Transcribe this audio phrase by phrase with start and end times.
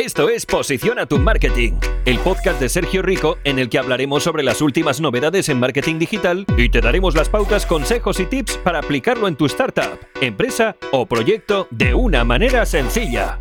[0.00, 1.74] Esto es Posiciona tu Marketing,
[2.06, 5.98] el podcast de Sergio Rico en el que hablaremos sobre las últimas novedades en marketing
[5.98, 10.74] digital y te daremos las pautas, consejos y tips para aplicarlo en tu startup, empresa
[10.90, 13.40] o proyecto de una manera sencilla.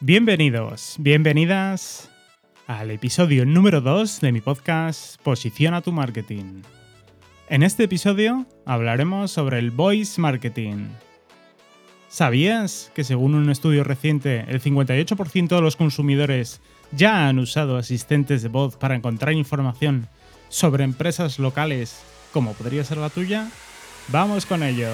[0.00, 2.10] Bienvenidos, bienvenidas
[2.66, 6.60] al episodio número 2 de mi podcast Posiciona tu Marketing.
[7.48, 10.88] En este episodio hablaremos sobre el voice marketing.
[12.10, 16.60] ¿Sabías que según un estudio reciente el 58% de los consumidores
[16.92, 20.08] ya han usado asistentes de voz para encontrar información
[20.50, 23.48] sobre empresas locales como podría ser la tuya?
[24.08, 24.90] Vamos con ello.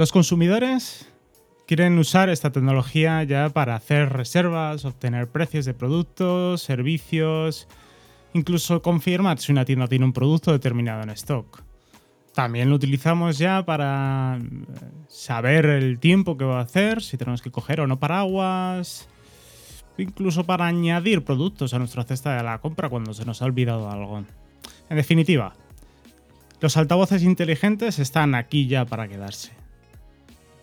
[0.00, 1.06] Los consumidores
[1.66, 7.68] quieren usar esta tecnología ya para hacer reservas, obtener precios de productos, servicios,
[8.32, 11.62] incluso confirmar si una tienda tiene un producto determinado en stock.
[12.34, 14.64] También lo utilizamos ya para eh,
[15.08, 19.06] saber el tiempo que va a hacer, si tenemos que coger o no paraguas,
[19.98, 23.90] incluso para añadir productos a nuestra cesta de la compra cuando se nos ha olvidado
[23.90, 24.24] algo.
[24.88, 25.52] En definitiva,
[26.62, 29.60] los altavoces inteligentes están aquí ya para quedarse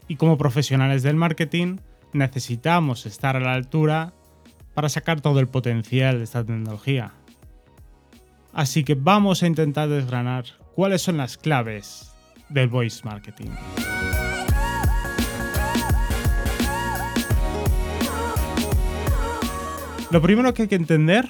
[0.08, 1.78] y como profesionales del marketing
[2.14, 4.14] necesitamos estar a la altura
[4.74, 7.14] para sacar todo el potencial de esta tecnología.
[8.54, 12.12] Así que vamos a intentar desgranar cuáles son las claves
[12.50, 13.52] del voice marketing.
[20.10, 21.30] Lo primero que hay que entender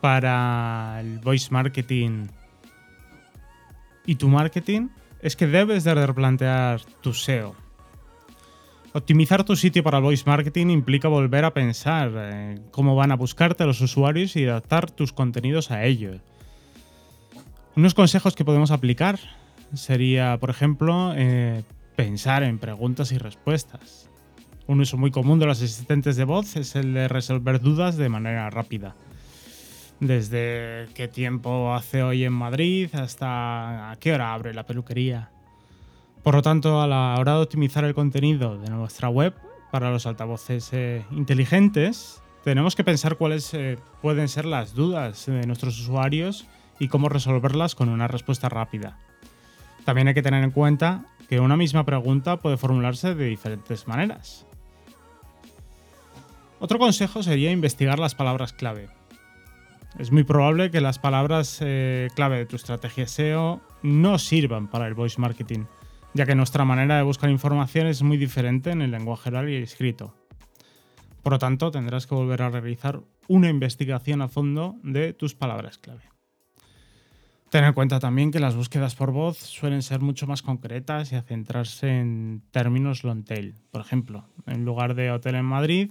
[0.00, 2.26] para el voice marketing
[4.04, 4.88] y tu marketing
[5.24, 7.56] es que debes de replantear tu SEO.
[8.92, 13.64] Optimizar tu sitio para voice marketing implica volver a pensar en cómo van a buscarte
[13.64, 16.20] los usuarios y adaptar tus contenidos a ello.
[17.74, 19.18] Unos consejos que podemos aplicar
[19.72, 21.64] sería, por ejemplo, eh,
[21.96, 24.10] pensar en preguntas y respuestas.
[24.66, 28.10] Un uso muy común de los asistentes de voz es el de resolver dudas de
[28.10, 28.94] manera rápida
[30.00, 35.30] desde qué tiempo hace hoy en Madrid hasta a qué hora abre la peluquería.
[36.22, 39.34] Por lo tanto, a la hora de optimizar el contenido de nuestra web
[39.70, 45.46] para los altavoces eh, inteligentes, tenemos que pensar cuáles eh, pueden ser las dudas de
[45.46, 46.46] nuestros usuarios
[46.78, 48.98] y cómo resolverlas con una respuesta rápida.
[49.84, 54.46] También hay que tener en cuenta que una misma pregunta puede formularse de diferentes maneras.
[56.58, 58.88] Otro consejo sería investigar las palabras clave.
[59.98, 64.88] Es muy probable que las palabras eh, clave de tu estrategia SEO no sirvan para
[64.88, 65.66] el voice marketing,
[66.14, 69.56] ya que nuestra manera de buscar información es muy diferente en el lenguaje oral y
[69.56, 70.12] escrito.
[71.22, 75.78] Por lo tanto, tendrás que volver a realizar una investigación a fondo de tus palabras
[75.78, 76.02] clave.
[77.50, 81.14] Ten en cuenta también que las búsquedas por voz suelen ser mucho más concretas y
[81.14, 83.54] a centrarse en términos long tail.
[83.70, 85.90] Por ejemplo, en lugar de hotel en Madrid,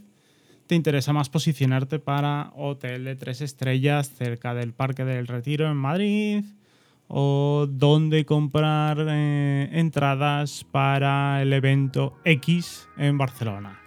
[0.68, 5.78] te interesa más posicionarte para hotel de tres estrellas cerca del Parque del Retiro en
[5.78, 6.46] Madrid
[7.08, 13.80] o dónde comprar eh, entradas para el evento X en Barcelona.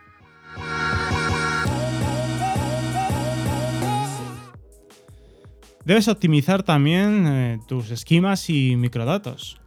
[5.85, 9.61] Debes optimizar también eh, tus esquemas y microdatos.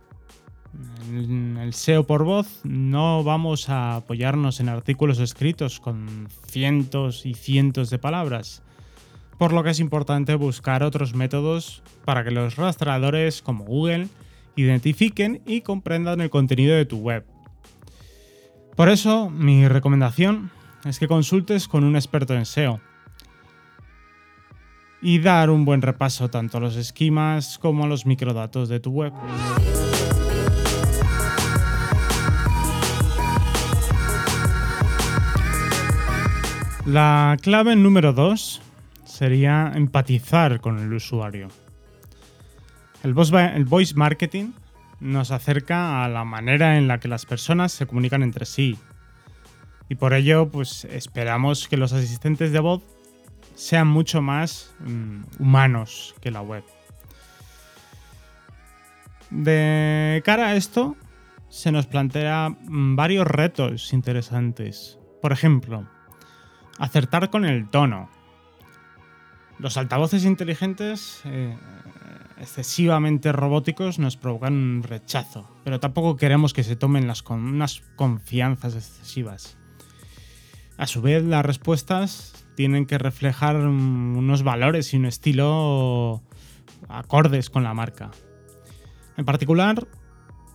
[1.09, 7.89] El SEO por voz no vamos a apoyarnos en artículos escritos con cientos y cientos
[7.89, 8.61] de palabras,
[9.39, 14.07] por lo que es importante buscar otros métodos para que los rastreadores como Google
[14.55, 17.25] identifiquen y comprendan el contenido de tu web.
[18.75, 20.51] Por eso, mi recomendación
[20.85, 22.79] es que consultes con un experto en SEO
[25.01, 28.91] y dar un buen repaso tanto a los esquemas como a los microdatos de tu
[28.91, 29.13] web.
[36.89, 38.63] La clave número 2
[39.05, 41.49] sería empatizar con el usuario.
[43.03, 44.53] El voice marketing
[44.99, 48.75] nos acerca a la manera en la que las personas se comunican entre sí.
[49.87, 52.81] Y por ello, pues esperamos que los asistentes de voz
[53.53, 56.63] sean mucho más mm, humanos que la web.
[59.29, 60.95] De cara a esto,
[61.49, 64.97] se nos plantea mm, varios retos interesantes.
[65.21, 65.87] Por ejemplo,
[66.79, 68.09] acertar con el tono.
[69.59, 71.55] Los altavoces inteligentes eh,
[72.39, 78.75] excesivamente robóticos nos provocan un rechazo, pero tampoco queremos que se tomen las unas confianzas
[78.75, 79.57] excesivas.
[80.77, 86.23] A su vez, las respuestas tienen que reflejar unos valores y un estilo
[86.87, 88.11] acordes con la marca.
[89.17, 89.85] En particular,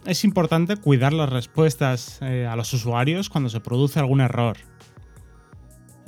[0.06, 4.56] es importante cuidar las respuestas eh, a los usuarios cuando se produce algún error.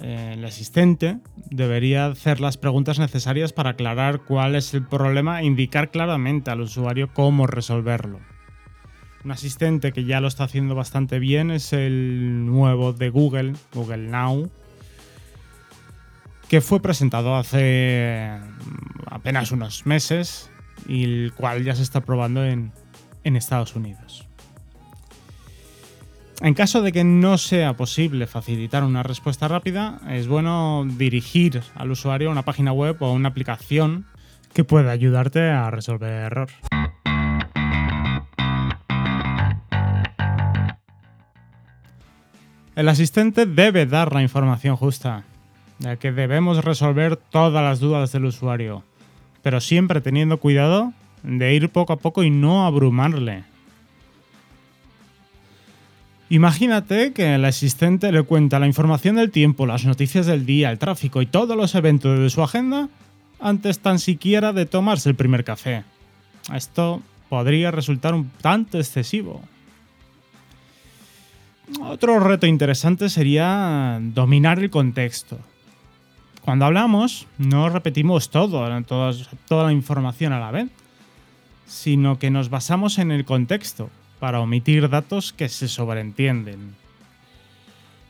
[0.02, 1.18] Eh, el asistente
[1.50, 6.60] debería hacer las preguntas necesarias para aclarar cuál es el problema e indicar claramente al
[6.60, 8.20] usuario cómo resolverlo.
[9.24, 14.08] Un asistente que ya lo está haciendo bastante bien es el nuevo de Google, Google
[14.08, 14.50] Now,
[16.48, 20.50] que fue presentado hace mm, apenas unos meses
[20.86, 22.72] y el cual ya se está probando en,
[23.24, 24.25] Estados Unidos.
[26.42, 31.90] En caso de que no sea posible facilitar una respuesta rápida, es bueno dirigir al
[31.90, 34.06] usuario a una página web o a una aplicación
[34.52, 36.48] que pueda ayudarte a resolver el error.
[42.74, 45.24] El asistente debe dar la información justa,
[45.78, 48.84] ya que debemos resolver todas las dudas del usuario,
[49.42, 50.92] pero siempre teniendo cuidado
[51.22, 53.55] de ir poco a poco y no abrumarle.
[56.28, 60.78] Imagínate que el asistente le cuenta la información del tiempo, las noticias del día, el
[60.78, 62.88] tráfico y todos los eventos de su agenda
[63.38, 65.84] antes tan siquiera de tomarse el primer café.
[66.52, 69.40] Esto podría resultar un tanto excesivo.
[71.80, 75.38] Otro reto interesante sería dominar el contexto.
[76.42, 80.68] Cuando hablamos, no repetimos todo, toda la información a la vez,
[81.66, 86.74] sino que nos basamos en el contexto para omitir datos que se sobreentienden.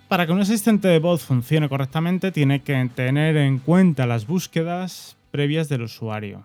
[0.08, 5.16] Para que un asistente de voz funcione correctamente, tiene que tener en cuenta las búsquedas
[5.32, 6.44] previas del usuario.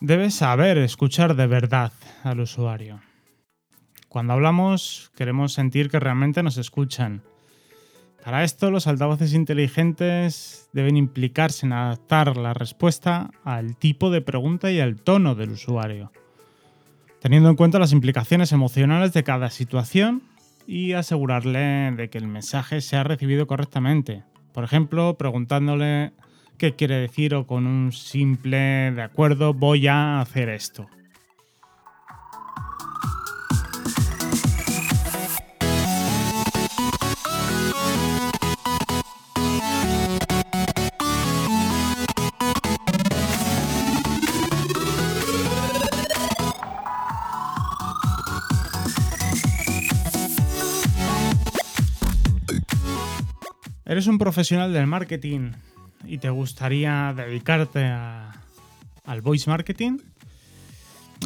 [0.00, 1.90] Debes saber escuchar de verdad
[2.24, 3.00] al usuario.
[4.10, 7.22] Cuando hablamos queremos sentir que realmente nos escuchan.
[8.24, 14.72] Para esto los altavoces inteligentes deben implicarse en adaptar la respuesta al tipo de pregunta
[14.72, 16.10] y al tono del usuario,
[17.20, 20.22] teniendo en cuenta las implicaciones emocionales de cada situación
[20.66, 24.22] y asegurarle de que el mensaje sea recibido correctamente.
[24.54, 26.12] Por ejemplo, preguntándole
[26.56, 30.86] qué quiere decir o con un simple de acuerdo voy a hacer esto.
[53.86, 55.52] Eres un profesional del marketing
[56.06, 59.98] y te gustaría dedicarte al voice marketing,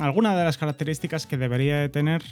[0.01, 2.23] alguna de las características que debería de tener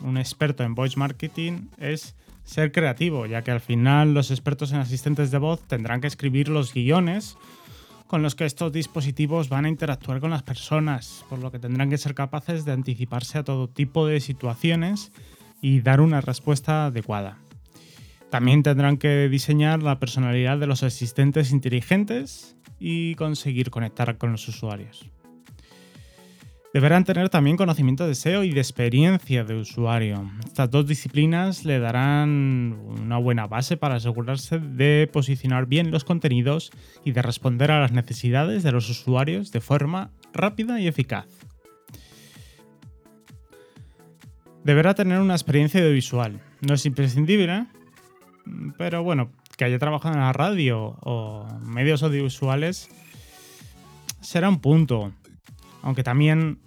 [0.00, 2.14] un experto en voice marketing es
[2.44, 6.48] ser creativo, ya que al final los expertos en asistentes de voz tendrán que escribir
[6.48, 7.36] los guiones
[8.06, 11.90] con los que estos dispositivos van a interactuar con las personas, por lo que tendrán
[11.90, 15.12] que ser capaces de anticiparse a todo tipo de situaciones
[15.60, 17.38] y dar una respuesta adecuada.
[18.30, 24.46] También tendrán que diseñar la personalidad de los asistentes inteligentes y conseguir conectar con los
[24.46, 25.10] usuarios.
[26.72, 30.30] Deberán tener también conocimiento de SEO y de experiencia de usuario.
[30.46, 36.70] Estas dos disciplinas le darán una buena base para asegurarse de posicionar bien los contenidos
[37.04, 41.26] y de responder a las necesidades de los usuarios de forma rápida y eficaz.
[44.62, 46.40] Deberá tener una experiencia audiovisual.
[46.60, 47.66] No es imprescindible,
[48.76, 52.88] pero bueno, que haya trabajado en la radio o medios audiovisuales
[54.20, 55.12] será un punto.
[55.82, 56.58] Aunque también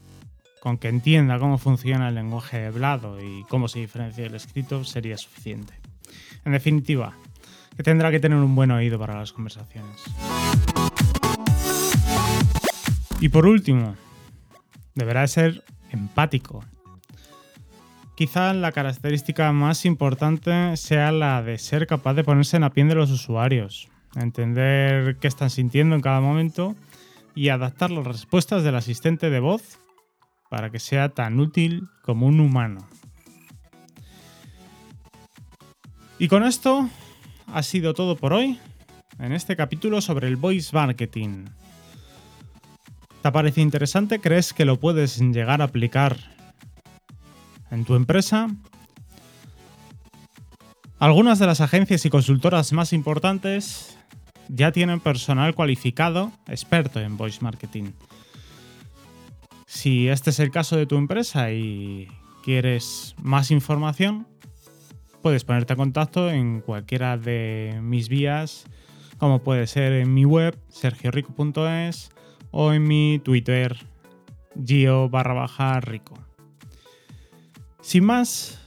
[0.59, 5.17] con que entienda cómo funciona el lenguaje hablado y cómo se diferencia el escrito sería
[5.17, 5.73] suficiente.
[6.45, 7.17] En definitiva,
[7.75, 10.01] que tendrá que tener un buen oído para las conversaciones.
[13.19, 13.95] Y por último,
[14.95, 16.63] deberá ser empático
[18.15, 22.87] Quizá la característica más importante sea la de ser capaz de ponerse en la piel
[22.87, 26.75] de los usuarios, entender qué están sintiendo en cada momento
[27.33, 29.79] y adaptar las respuestas del asistente de voz
[30.51, 32.87] para que sea tan útil como un humano.
[36.19, 36.87] Y con esto
[37.47, 38.59] ha sido todo por hoy
[39.17, 41.45] en este capítulo sobre el voice marketing.
[43.23, 44.19] ¿Te parece interesante?
[44.19, 46.32] ¿Crees que lo puedes llegar a aplicar
[47.73, 48.47] en tu empresa?
[50.99, 53.97] Algunas de las agencias y consultoras más importantes
[54.47, 57.91] ya tienen personal cualificado experto en voice marketing.
[59.65, 62.07] Si este es el caso de tu empresa y
[62.43, 64.27] quieres más información,
[65.21, 68.65] puedes ponerte en contacto en cualquiera de mis vías,
[69.17, 72.11] como puede ser en mi web, sergiorico.es,
[72.51, 73.75] o en mi Twitter,
[74.63, 76.32] gio barra baja rico.
[77.83, 78.57] Sin más,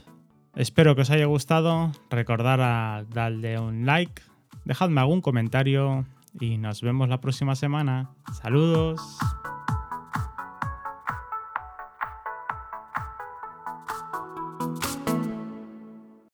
[0.55, 1.91] espero que os haya gustado.
[2.11, 4.21] Recordar a darle un like,
[4.63, 6.05] dejadme algún comentario
[6.39, 8.11] y nos vemos la próxima semana.
[8.43, 9.01] Saludos.